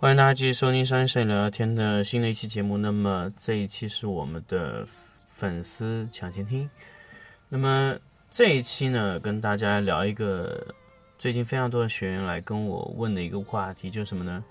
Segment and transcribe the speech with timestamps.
[0.00, 2.78] 欢迎大家继续收听商业摄影聊聊天的新的一期节目。
[2.78, 4.82] 那么这一期是我们的
[5.26, 6.68] 粉丝抢先听。
[7.50, 7.94] 那么
[8.30, 10.74] 这一期呢，跟大家聊一个
[11.18, 14.42] 最近非常多的学员来跟我问的一个话题，就是什么呢？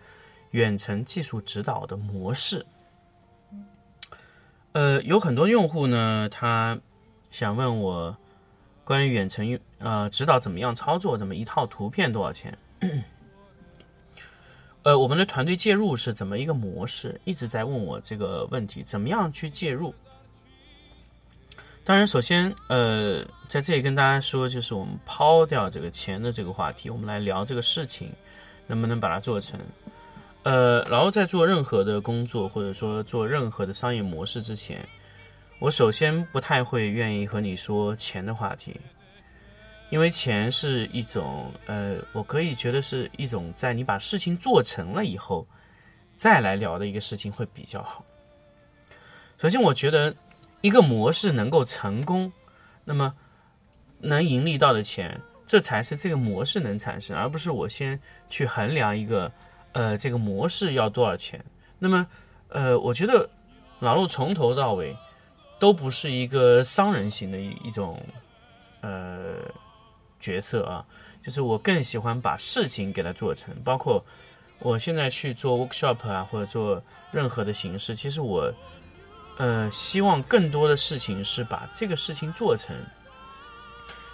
[0.52, 2.64] 远程技术指导的模式。
[4.74, 6.80] 呃，有很多用户呢，他
[7.32, 8.16] 想问我
[8.84, 12.56] 关于远程用呃指导怎么样操作，怎么一套图片多少钱？
[14.84, 17.20] 呃，我们的团队介入是怎么一个模式？
[17.26, 19.94] 一直在问我这个问题，怎么样去介入？
[21.84, 28.10] 当然，首先，呃，在这里跟大家说，就是我们抛掉这个钱的这个话题，我们来聊这个事情
[28.68, 29.60] 能不能把它做成。
[30.44, 34.88] 呃，然后在做任何的工作或者说做任何的商业模式之前，
[35.60, 38.80] 我首先不太会愿意和你说钱的话题，
[39.90, 45.48] 因为钱是一种，呃，我可以觉得是一种在你把事情做成了以后，
[46.16, 48.06] 再来聊的一个事情会比较好。
[49.40, 50.14] 首先，我觉得
[50.62, 52.32] 一个模式能够成功，
[52.86, 53.16] 那么
[54.00, 58.00] 能盈利到的钱，这才是这个模式能产生，而不是我先
[58.30, 59.32] 去衡量一个，
[59.72, 61.44] 呃，这个模式要多少钱。
[61.80, 62.06] 那么，
[62.50, 63.28] 呃，我觉得
[63.80, 64.96] 老陆从头到尾
[65.58, 68.00] 都不是一个商人型的一一种，
[68.82, 69.36] 呃。
[70.20, 70.86] 角色啊，
[71.24, 74.04] 就是我更喜欢把事情给它做成，包括
[74.60, 76.82] 我现在去做 workshop 啊，或者做
[77.12, 78.54] 任何的形式，其实我
[79.38, 82.76] 呃希望更多的事情是把这个事情做成。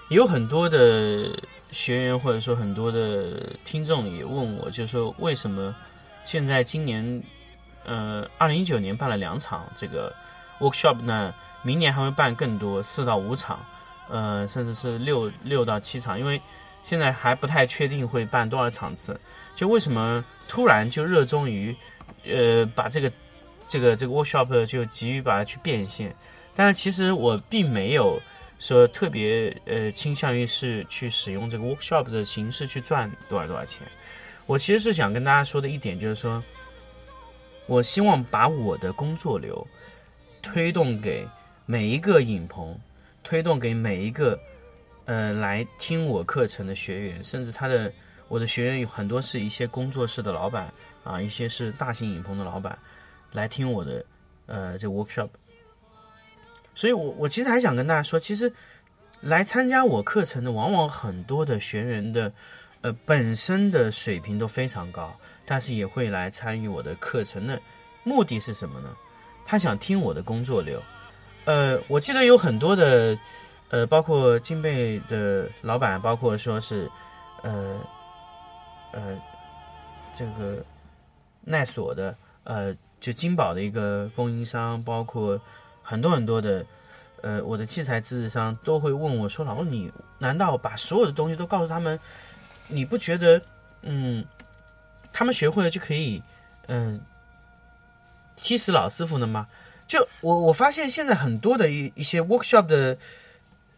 [0.09, 1.31] 有很多的
[1.71, 5.75] 学员或者说很多的听众也问我，就是说为什么
[6.23, 7.23] 现在今年
[7.83, 10.13] 呃二零一九年办了两场这个
[10.59, 11.33] workshop 呢？
[11.63, 13.65] 明年还会办更多，四到五场。
[14.09, 16.41] 呃，甚至是六六到七场，因为
[16.83, 19.19] 现在还不太确定会办多少场次。
[19.55, 21.75] 就为什么突然就热衷于，
[22.25, 23.11] 呃，把这个
[23.67, 26.15] 这个这个 workshop 就急于把它去变现？
[26.53, 28.21] 但是其实我并没有
[28.59, 33.87] 说特别呃倾向于是去使用这个 workshop 的形式去赚多少多少钱。
[34.45, 36.43] 我其实是想跟大家说的一点就是说，
[37.65, 39.65] 我希望把我的工作流
[40.41, 41.27] 推动给
[41.65, 42.77] 每一个影棚。
[43.25, 44.39] 推动给每一个，
[45.05, 47.91] 呃，来听我课程的学员，甚至他的
[48.27, 50.71] 我的学员有很多是一些工作室的老板
[51.03, 52.77] 啊，一些是大型影棚的老板，
[53.31, 54.05] 来听我的
[54.45, 55.29] 呃这 workshop。
[56.75, 58.53] 所以我我其实还想跟大家说，其实
[59.21, 62.31] 来参加我课程的，往往很多的学员的
[62.81, 67.59] 呃本身的水平都非常高，但是也会来参与我的课程的
[68.03, 68.95] 目的是什么呢？
[69.45, 70.79] 他想听我的工作流。
[71.45, 73.17] 呃，我记得有很多的，
[73.69, 76.89] 呃，包括金贝的老板，包括说是，
[77.43, 77.79] 呃，
[78.91, 79.15] 呃，
[80.11, 80.65] 这个
[81.41, 85.39] 奈索的，呃，就金宝的一个供应商，包括
[85.83, 86.65] 很多很多的，
[87.21, 91.99] 呃，我的器材制造商都会问我说：“老陆，你难道把所有的东西都告诉他们？
[92.67, 93.39] 你不觉得，
[93.83, 94.25] 嗯，
[95.13, 96.23] 他们学会了就可以，
[96.65, 96.99] 嗯、
[98.35, 99.47] 踢死老师傅了吗？”
[99.87, 102.97] 就我我发现现在很多的一一些 workshop 的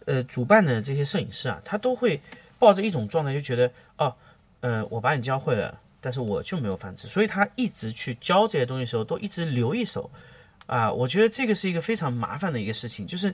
[0.05, 2.21] 呃主办的这些摄影师啊，他都会
[2.57, 4.15] 抱着一种状态，就觉得哦，
[4.61, 10.09] 呃，我把你教会了，但是我就没有饭吃，所以他一直去教这些东西的时候，都一直留一手
[10.65, 10.91] 啊。
[10.91, 13.33] 我觉得这个是一个非常麻烦的一个事情，就是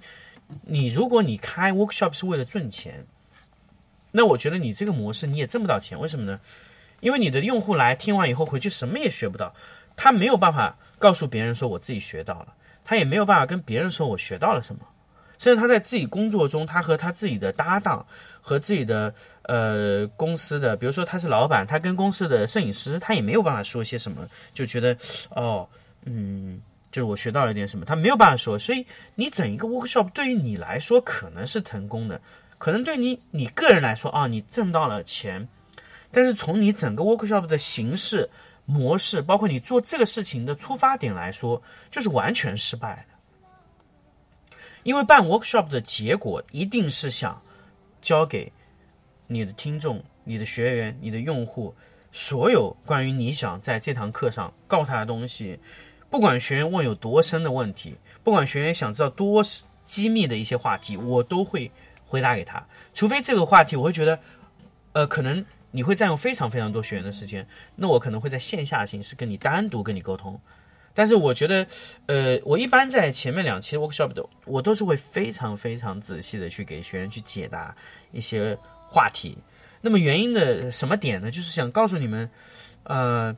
[0.63, 3.05] 你如果你开 workshop 是为了赚钱，
[4.11, 6.39] 那我觉得你这个模式你也挣不到钱，为什么呢？
[7.01, 9.53] 因为你的用户来听完以后回去什么也学不到，
[9.95, 12.53] 他没有办法告诉别人说我自己学到了。
[12.83, 14.81] 他也没有办法跟别人说我学到了什么，
[15.39, 18.05] 甚至他在自己工作中，他和他自己的搭档
[18.41, 19.13] 和自己的
[19.43, 24.95] 呃公司的，比如说他是老板，他跟公司的摄影师，他也没有办法说些什么，就觉得
[25.29, 25.67] 哦，
[26.05, 28.57] 嗯，就是我学到了点什么，他没有办法说。
[28.59, 32.19] 所以你整一个 workshop 对于你来说可能是成功的，
[32.57, 35.47] 可能对你你个人来说啊，你挣到了钱，
[36.11, 38.29] 但是从你整个 workshop 的形式。
[38.65, 41.61] 模式，包括你做这个事情的出发点来说，
[41.91, 43.13] 就是完全失败的。
[44.83, 47.41] 因为办 workshop 的结果一定是想
[48.01, 48.51] 教给
[49.27, 51.73] 你的听众、你的学员、你的用户
[52.11, 55.59] 所有关于你想在这堂课上告诉他的东西，
[56.09, 59.41] 不管学员问有多深的问题，不管学员想知道多
[59.85, 61.71] 机密的一些话题，我都会
[62.05, 62.65] 回答给他。
[62.93, 64.19] 除非这个话题我会觉得，
[64.91, 65.43] 呃，可能
[65.75, 70.39] 你会占用非常非常多学员的时间，那我可能会在线下形式跟你单独跟你沟通。
[70.93, 71.65] 但是我觉得，
[72.05, 77.75] 呃，我一般在前面两期 workshop 的，我都是会非常非常仔细的去给学员去解答
[78.11, 78.55] 一些
[78.87, 79.35] 话题。
[79.81, 81.31] 那么原因的什么点呢？
[81.31, 82.29] 就是想告诉你们，
[82.83, 83.35] 呃，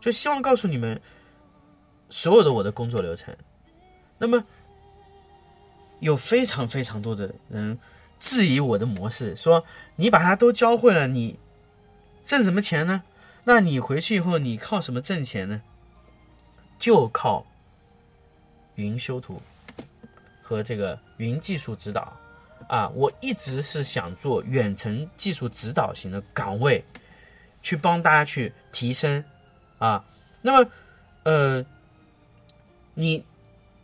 [0.00, 1.00] 就希望告诉你们
[2.10, 3.32] 所有的我的工作流程。
[4.18, 4.44] 那么
[6.00, 7.78] 有非常非常多的人
[8.18, 9.64] 质疑我的模式，说
[9.96, 11.38] 你把它都教会了，你
[12.24, 13.02] 挣什么钱呢？
[13.44, 15.62] 那你回去以后你靠什么挣钱呢？
[16.78, 17.46] 就靠
[18.74, 19.40] 云修图
[20.42, 22.12] 和这个云技术指导
[22.68, 22.88] 啊！
[22.90, 26.84] 我一直是想做远程技术指导型的岗位，
[27.62, 29.24] 去帮大家去提升
[29.78, 30.04] 啊。
[30.42, 30.70] 那么，
[31.22, 31.64] 呃，
[32.94, 33.24] 你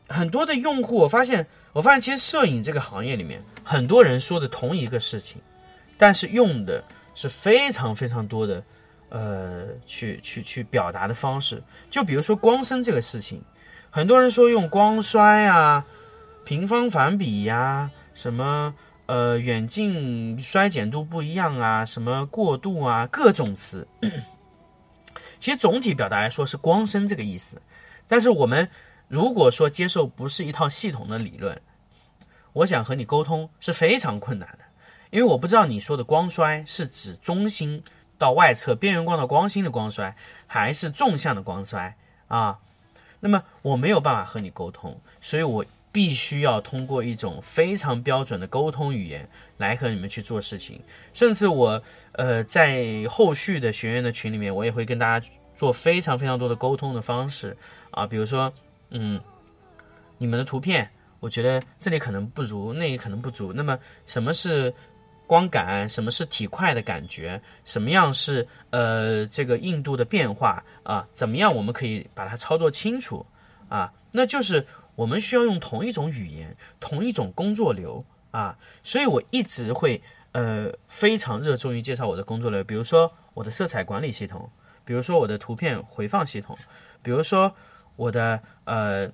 [0.09, 5.41] 很多的用户，我发现，我发现其实摄影这个行业里面，很多人说的同一个事情，
[5.97, 6.83] 但是用的
[7.15, 8.63] 是非常非常多的。
[9.15, 13.43] 呃，去去去表达的方式，就比如说光深这个事情，
[13.91, 15.85] 很多人说用光衰啊、
[16.47, 18.75] 平方反比呀、什么
[19.05, 23.87] 呃远近衰减度不一样啊、什么过度啊，各种词。
[25.39, 27.61] 其实总体表达来说是光深这个意思，
[28.09, 28.67] 但是我们
[29.09, 31.61] 如果说接受不是一套系统的理论，
[32.53, 34.65] 我想和你沟通是非常困难的，
[35.11, 37.83] 因为我不知道你说的光衰是指中心。
[38.19, 40.15] 到外侧边缘光到光心的光衰，
[40.47, 41.97] 还是纵向的光衰
[42.29, 42.57] 啊？
[43.19, 50.81] 那么我没有办法和你沟通，所以我必须要通过一种非常标准的沟通语言来和你们去做事情。
[51.13, 51.83] 甚至我
[52.13, 55.27] 呃在后续的学员的群里面，我也会跟大家
[55.57, 57.57] 做非常非常多的沟通的方式
[57.91, 58.53] 啊，比如说
[58.91, 59.21] 嗯，
[60.17, 60.89] 你们的图片，
[61.23, 63.51] 我觉得这里可能不足，那里可能不足。
[63.55, 64.75] 那么什么是？
[65.25, 67.41] 光感，什么是体块的感觉？
[67.65, 71.09] 什么样是呃这个硬度的变化啊？
[71.15, 73.25] 怎么样我们可以把它操作清楚
[73.71, 73.91] 啊？
[74.11, 78.59] 那就是我们需要用同一种语言，同一种工作流啊。
[78.83, 80.03] 所以我一直会
[80.33, 84.51] 呃非常热衷于介绍我的工作流，比如说我的色彩管理系统，
[84.85, 86.59] 比如说我的图片回放系统，
[87.01, 87.51] 比如说
[87.97, 89.11] 我的呃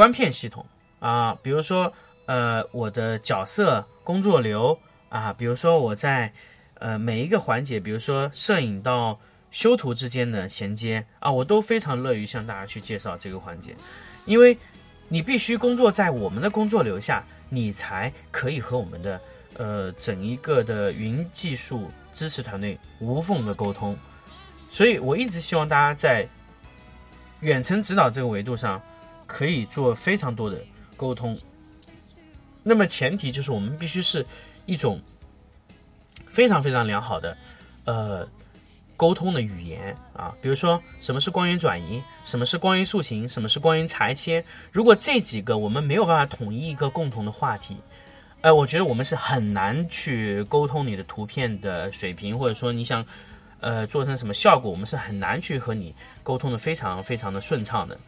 [0.00, 0.64] 关片系统
[0.98, 1.92] 啊，比如说
[2.24, 3.84] 呃我的角色。
[4.02, 4.76] 工作流
[5.08, 6.32] 啊，比如说我在
[6.80, 9.20] 呃每一个环节，比如说摄影到
[9.52, 13.76] 修图之间的衔接啊，我都非常乐于向大家去介绍这个环节，
[14.24, 14.56] 因为
[15.06, 19.20] 你必须工作在我们的工作流下，你才可以和我们的
[19.58, 23.96] 呃整一个的云技术支持团队无缝的沟通，
[24.70, 26.26] 所以我一直希望大家在
[27.40, 28.82] 远程指导这个维度上
[29.30, 30.60] 可以做非常多的
[30.96, 31.38] 沟通。
[32.64, 34.26] 那么前提就是我们必须是
[34.66, 35.00] 一种
[36.26, 37.36] 非常非常良好的
[37.84, 38.28] 呃
[38.96, 44.44] 沟通的语言啊，比如说什么是光源转移，什么是光源塑形，什么是光源裁切。
[44.72, 47.76] 如果这几个我们没有办法统一一个共同的话题，
[48.40, 53.06] 呃，我觉得我们是很难去沟通你的图片的水平，或者说你想
[53.60, 57.98] 呃做成什么效果，我们是很难去和你沟通的非常非常的顺畅的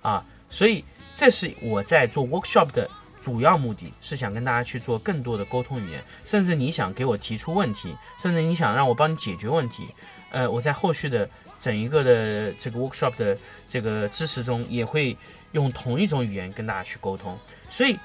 [0.00, 0.24] 啊。
[0.50, 2.88] 所以这是我在做 workshop 的。
[3.20, 9.88] 主要目的是想跟大家去做更多的沟通语言，甚至你想给我提出问题，甚至你想让我帮你解决问题，
[10.30, 11.28] 呃，我在后续的
[11.58, 13.36] 整一个的这个 workshop 的
[13.68, 15.16] 这个支持中，也会
[15.50, 17.36] 用同一种语言跟大家去沟通。
[17.68, 17.98] 所以，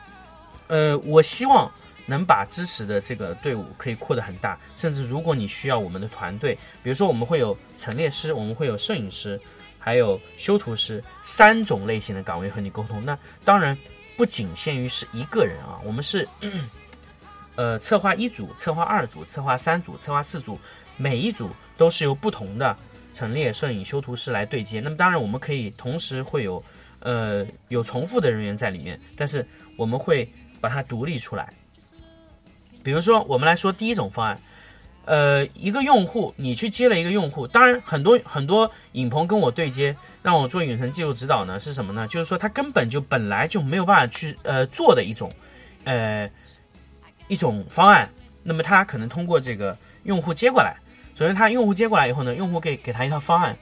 [0.65, 1.71] 呃，我希望
[2.07, 9.39] 能把支持的这个队伍可以扩得很大，甚至如果你需要我们的团队，比如说我们会有陈列师，我们会有摄影师，
[9.83, 13.03] 还有修图师三种类型的岗位和你沟通。
[13.03, 13.77] 那当然。
[14.15, 16.29] 不仅限于是一个人啊，我们是，
[17.55, 20.57] 呃，策划一组、策划二组、策划三组、策划四组，
[20.97, 22.77] 每一组都是由不同的
[23.11, 24.79] 陈列、摄影、修图师来对接。
[24.79, 26.63] 那么当然，我们可以同时会有，
[26.99, 29.43] 呃，有重复的人员在里面，但是
[29.75, 31.51] 我们会把它独立出来。
[32.83, 34.39] 比如说，我们来说第一种方案。
[35.05, 42.07] 呃，一个用户，你去接了一个用户，当然很多很多影棚跟我对接，让我做远程技术指导呢，是什么呢？
[42.07, 45.29] 就是说他根本就本来就没有办法去呃做的一种，
[45.83, 46.29] 呃
[47.27, 48.09] 一种方案。
[48.43, 50.75] 那么他可能通过这个用户接过来，
[51.15, 53.57] 首先他用户接过来以后呢，用户给给他一套方案，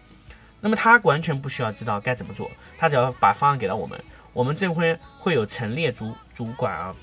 [0.59, 3.99] 那么他完全不需要知道该怎么做，他只要把方案给到我们，
[4.33, 6.95] 我们这回会有陈列主主管啊，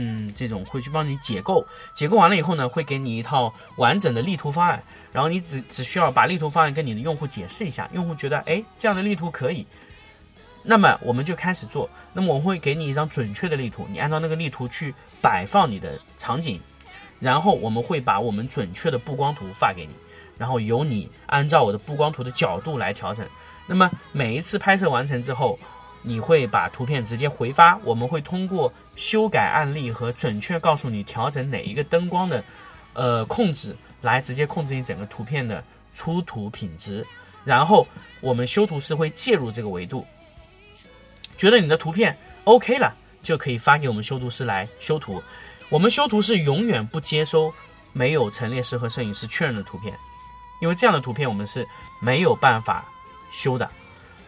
[0.00, 9.66] 嗯，这种会去帮你解构，解构完了以后呢，会给你一套完整的力图方案，然后你只只需要把力图方案跟你的用户解释一下，用户觉得哎这样的力图可以，
[10.62, 16.60] 那么我们就开始做，那么我会给你一张准确的力图，你按照那个力图去摆放你的场景，
[17.18, 19.92] 然后我们会把我们准确的布光图发给你，
[20.38, 23.26] 然后由你按照我的布光图的角度来调整，
[23.66, 25.58] 那么每一次拍摄完成之后。
[26.02, 32.42] 你会把图片直接回发，我们会通过修改案例和准确告诉你调整哪一个灯光的，
[32.94, 35.62] 呃控制，来直接控制你整个图片的
[35.92, 37.06] 出图品质。
[37.44, 37.86] 然后
[38.20, 40.06] 我们修图师会介入这个维度，
[41.36, 45.22] 觉得你的图片 OK 了，就可以发给我们修图师来修图。
[45.68, 47.52] 我们修图是永远不接收
[47.92, 49.94] 没有陈列师和摄影师确认的图片，
[50.60, 51.66] 因为这样的图片我们是
[52.00, 52.84] 没有办法
[53.30, 53.68] 修的。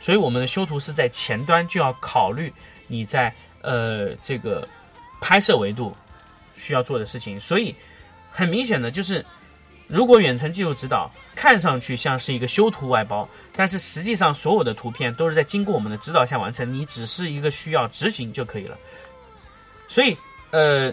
[0.01, 2.53] 所以我们的修图是在前端就要考虑
[2.87, 4.67] 你在呃这个
[5.21, 5.95] 拍摄维度
[6.57, 7.39] 需要做的事情。
[7.39, 7.75] 所以
[8.31, 9.25] 很明显的就是，
[9.87, 18.79] 如果远程技术指导看上去像是一个修图外包，但是实际上所有的图片都是在经过我们的指导下完成，你只是一个需要执行就可以了。
[19.87, 20.17] 所以
[20.51, 20.93] 呃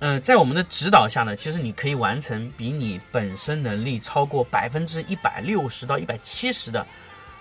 [0.00, 6.84] 呃，在我们的指导下呢，其实你可以完成比你本身能力超过百分之一百六十到一百七十的。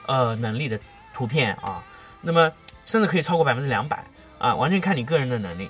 [0.07, 0.79] 呃，能力的
[1.13, 1.83] 图片啊，
[2.21, 2.51] 那么
[2.85, 4.03] 甚至可以超过百分之两百
[4.39, 5.69] 啊，完全看你个人的能力。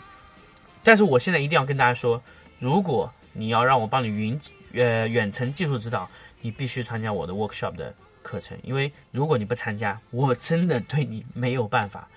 [0.83, 2.21] 但是我现在一定要跟大家说，
[2.59, 4.39] 如果你要让我帮你云
[4.73, 6.09] 呃远程技术指导，
[6.41, 12.07] 你必须参加我的 workshop 的课程，因为如果你不参加，我真的对你没有办法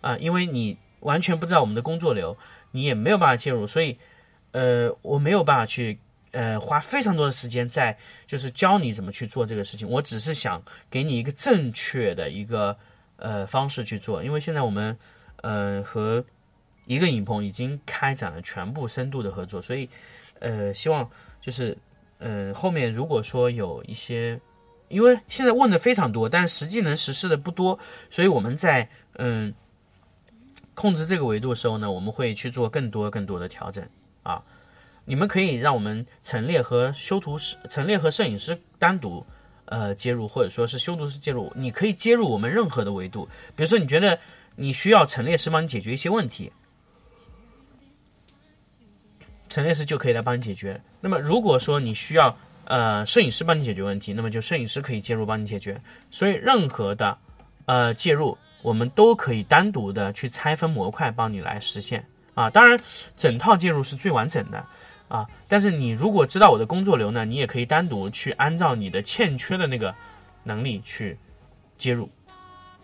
[0.00, 2.36] 啊，因为你完全不知道我们的工作流，
[2.72, 3.98] 你也没有办法介入，所以
[4.52, 5.98] 呃，我没有办法去。
[6.32, 9.88] 呃，花非常多的时间在就是教你怎么去做这个事情。
[9.88, 12.76] 我只是想给你一个正确的一个
[13.16, 14.96] 呃方式去做，因为现在我们
[15.42, 16.22] 呃和
[16.84, 19.88] 一个影棚已经开展了全部深度的合作，所以
[20.40, 21.08] 呃希望
[21.40, 21.76] 就是
[22.18, 24.38] 呃后面如果说有一些，
[24.88, 27.78] 因为现在问的非常多，但实际能实施的不多，
[28.10, 29.54] 所以我们在嗯
[30.74, 33.82] 控制这个维度的时候呢，我们会去做更多更多的调整
[34.22, 34.42] 啊。
[35.06, 39.24] 你们可以让我们陈列和修图师、陈列和摄影师单独，
[39.66, 41.50] 呃，接入，或者说是修图师介入。
[41.56, 44.18] 你可以接入我们任何的维度，比如说你觉得
[44.56, 46.50] 你需要陈列师帮你解决一些问题，
[49.48, 50.80] 陈列师就可以来帮你解决。
[51.00, 55.80] 那么如果说你需要呃摄影师帮你解决问题，那么就摄影师可以介入帮你解决。
[56.10, 57.16] 所以任何的
[57.66, 62.50] 呃介入，我们都可以单独的去拆分模块帮你来实现啊。
[62.50, 62.76] 当然，
[63.16, 64.66] 整套介入是最完整的。
[65.08, 69.94] 啊，但是你如果知道我的工作流呢，你也可以单独去按照你的欠缺的那个
[70.42, 71.16] 能力去
[71.78, 72.08] 接入，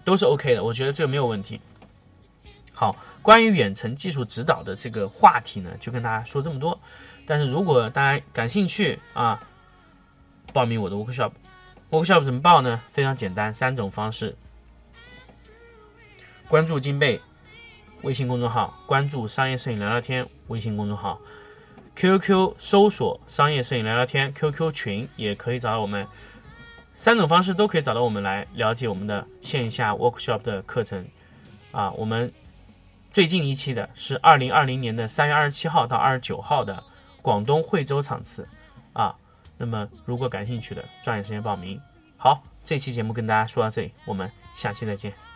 [0.04, 1.60] 都是 OK 的，我觉得这个没有问题。
[2.72, 6.78] 好，关于远程技术指导的这个话题呢，就跟大家说这么多。
[7.26, 9.40] 但是如果大家感兴趣啊，
[10.52, 12.80] 报名我的 workshop，workshop 怎么报呢？
[12.90, 14.36] 非常简单，三种方式：
[16.48, 17.20] 关注金贝
[18.02, 21.20] 微信公众号，关注商业摄影聊聊天微信公众号。
[21.94, 26.06] QQ 搜索“商业摄影聊聊天 ”，QQ 群也可以找到我们，
[26.96, 31.06] 三种方式都可以找到我们来了解我们的线下 workshop 的课程。
[31.70, 32.32] 啊，我们
[33.10, 36.82] 最近一期的是二零二零年的三月二十七号到二十九号的
[37.20, 38.46] 广东惠州场次。
[38.92, 39.14] 啊，
[39.56, 41.80] 那么如果感兴趣的，抓紧时间报名。
[42.16, 45.31] 好，这期节目跟大家说到这里，我们下期再见。